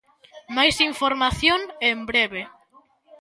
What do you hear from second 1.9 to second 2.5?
en breve.